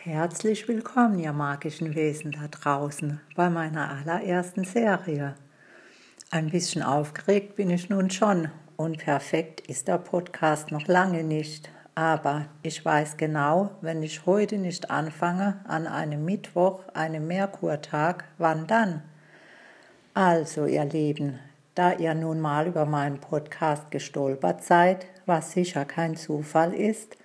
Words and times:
Herzlich 0.00 0.68
willkommen, 0.68 1.18
ihr 1.18 1.32
magischen 1.32 1.96
Wesen 1.96 2.30
da 2.30 2.46
draußen, 2.46 3.20
bei 3.34 3.50
meiner 3.50 3.90
allerersten 3.90 4.62
Serie. 4.62 5.34
Ein 6.30 6.50
bisschen 6.50 6.84
aufgeregt 6.84 7.56
bin 7.56 7.68
ich 7.68 7.90
nun 7.90 8.08
schon 8.08 8.48
und 8.76 8.98
perfekt 8.98 9.60
ist 9.62 9.88
der 9.88 9.98
Podcast 9.98 10.70
noch 10.70 10.86
lange 10.86 11.24
nicht. 11.24 11.72
Aber 11.96 12.46
ich 12.62 12.84
weiß 12.84 13.16
genau, 13.16 13.72
wenn 13.80 14.04
ich 14.04 14.24
heute 14.24 14.58
nicht 14.58 14.88
anfange, 14.88 15.64
an 15.66 15.88
einem 15.88 16.24
Mittwoch, 16.24 16.84
einem 16.94 17.26
Merkurtag, 17.26 18.24
wann 18.38 18.68
dann? 18.68 19.02
Also, 20.14 20.66
ihr 20.66 20.84
Lieben, 20.84 21.40
da 21.74 21.92
ihr 21.94 22.14
nun 22.14 22.38
mal 22.38 22.68
über 22.68 22.86
meinen 22.86 23.18
Podcast 23.18 23.90
gestolpert 23.90 24.62
seid, 24.62 25.06
was 25.26 25.50
sicher 25.50 25.84
kein 25.84 26.14
Zufall 26.14 26.72
ist, 26.72 27.16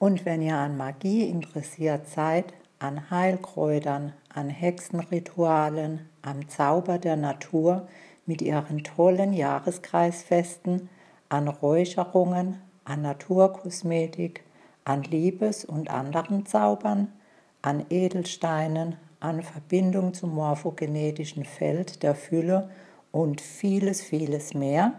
und 0.00 0.24
wenn 0.24 0.40
ihr 0.40 0.56
an 0.56 0.78
Magie 0.78 1.28
interessiert 1.28 2.08
seid, 2.08 2.54
an 2.78 3.10
Heilkräutern, 3.10 4.14
an 4.34 4.48
Hexenritualen, 4.48 6.08
am 6.22 6.48
Zauber 6.48 6.98
der 6.98 7.16
Natur 7.16 7.86
mit 8.24 8.40
ihren 8.40 8.82
tollen 8.82 9.34
Jahreskreisfesten, 9.34 10.88
an 11.28 11.48
Räucherungen, 11.48 12.56
an 12.86 13.02
Naturkosmetik, 13.02 14.42
an 14.84 15.02
Liebes- 15.02 15.66
und 15.66 15.90
anderen 15.90 16.46
Zaubern, 16.46 17.12
an 17.60 17.84
Edelsteinen, 17.90 18.96
an 19.20 19.42
Verbindung 19.42 20.14
zum 20.14 20.34
morphogenetischen 20.34 21.44
Feld 21.44 22.02
der 22.02 22.14
Fülle 22.14 22.70
und 23.12 23.42
vieles, 23.42 24.00
vieles 24.00 24.54
mehr, 24.54 24.94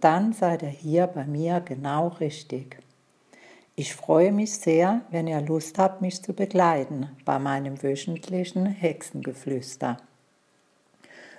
dann 0.00 0.32
seid 0.32 0.62
ihr 0.62 0.68
hier 0.70 1.06
bei 1.06 1.24
mir 1.24 1.60
genau 1.60 2.08
richtig. 2.08 2.83
Ich 3.76 3.96
freue 3.96 4.30
mich 4.30 4.54
sehr, 4.54 5.00
wenn 5.10 5.26
ihr 5.26 5.40
Lust 5.40 5.78
habt, 5.78 6.00
mich 6.00 6.22
zu 6.22 6.32
begleiten 6.32 7.08
bei 7.24 7.40
meinem 7.40 7.82
wöchentlichen 7.82 8.66
Hexengeflüster. 8.66 9.96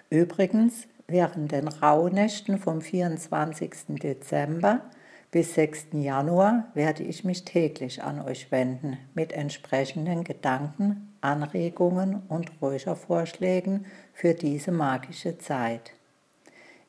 Übrigens, 0.10 0.88
während 1.08 1.54
den 1.54 1.70
Rauhnächten 1.70 2.58
vom 2.58 2.82
24. 2.82 3.72
Dezember 4.02 4.82
bis 5.32 5.54
6. 5.56 5.88
Januar 5.94 6.66
werde 6.74 7.04
ich 7.04 7.24
mich 7.24 7.46
täglich 7.46 8.04
an 8.04 8.20
euch 8.20 8.52
wenden 8.52 8.98
mit 9.14 9.32
entsprechenden 9.32 10.26
Gedanken, 10.26 11.14
Anregungen 11.22 12.24
und 12.28 12.52
Räuchervorschlägen 12.62 13.86
für 14.14 14.34
diese 14.34 14.74
magische 14.74 15.38
Zeit. 15.38 15.94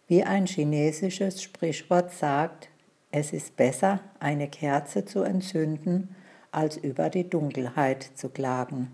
Wie 0.09 0.25
ein 0.25 0.47
chinesisches 0.47 1.41
Sprichwort 1.41 2.13
sagt, 2.13 2.69
es 3.11 3.33
ist 3.33 3.57
besser, 3.57 4.01
eine 4.21 4.49
Kerze 4.49 5.05
zu 5.05 5.23
entzünden, 5.23 6.15
als 6.51 6.77
über 6.77 7.11
die 7.11 7.29
Dunkelheit 7.29 8.03
zu 8.15 8.29
klagen. 8.29 8.91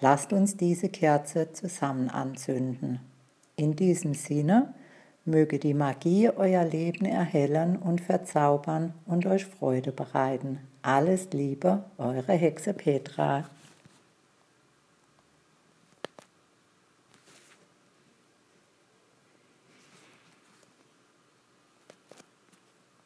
Lasst 0.00 0.32
uns 0.32 0.56
diese 0.56 0.88
Kerze 0.88 1.52
zusammen 1.52 2.10
anzünden. 2.10 3.00
In 3.56 3.76
diesem 3.76 4.14
Sinne 4.14 4.74
möge 5.24 5.58
die 5.58 5.74
Magie 5.74 6.30
euer 6.30 6.64
Leben 6.64 7.06
erhellen 7.06 7.76
und 7.76 8.00
verzaubern 8.00 8.92
und 9.06 9.26
euch 9.26 9.46
Freude 9.46 9.92
bereiten. 9.92 10.60
Alles 10.82 11.28
Liebe, 11.32 11.84
eure 11.98 12.32
Hexe 12.32 12.74
Petra. 12.74 13.44